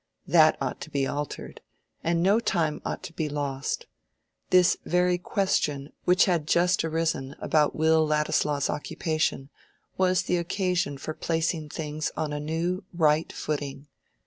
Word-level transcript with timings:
That 0.25 0.57
ought 0.59 0.81
to 0.81 0.89
be 0.89 1.05
altered; 1.05 1.61
and 2.03 2.23
no 2.23 2.39
time 2.39 2.81
ought 2.83 3.03
to 3.03 3.13
be 3.13 3.29
lost. 3.29 3.85
This 4.49 4.75
very 4.83 5.19
question 5.19 5.91
which 6.05 6.25
had 6.25 6.47
just 6.47 6.83
arisen 6.83 7.35
about 7.37 7.75
Will 7.75 8.03
Ladislaw's 8.07 8.67
occupation, 8.67 9.51
was 9.99 10.23
the 10.23 10.37
occasion 10.37 10.97
for 10.97 11.13
placing 11.13 11.69
things 11.69 12.11
on 12.17 12.33
a 12.33 12.39
new, 12.39 12.83
right 12.91 13.31
footing. 13.31 13.89